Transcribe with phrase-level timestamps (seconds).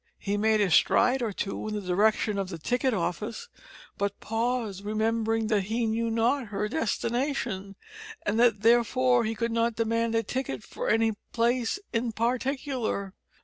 [0.17, 3.49] He made a stride or two in the direction of the ticket office,
[3.99, 7.75] but paused, remembering that he knew not her destination,
[8.25, 13.13] and that therefore he could not demand a ticket for any place in particular.